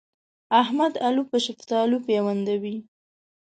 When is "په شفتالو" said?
1.31-1.97